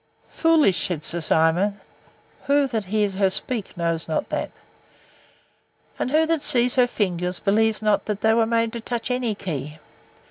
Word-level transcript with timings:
Foolish! 0.29 0.87
said 0.87 1.03
Sir 1.03 1.21
Simon; 1.21 1.79
who, 2.45 2.65
that 2.65 2.85
hears 2.85 3.13
her 3.13 3.29
speak, 3.29 3.77
knows 3.77 4.07
not 4.07 4.29
that? 4.29 4.49
And 5.99 6.09
who 6.09 6.25
that 6.25 6.41
sees 6.41 6.73
her 6.73 6.87
fingers, 6.87 7.37
believes 7.37 7.83
not 7.83 8.05
that 8.05 8.21
they 8.21 8.33
were 8.33 8.47
made 8.47 8.73
to 8.73 8.81
touch 8.81 9.11
any 9.11 9.35
key? 9.35 9.77